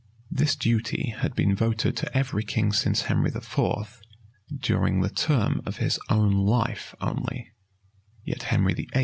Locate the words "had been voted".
1.19-1.95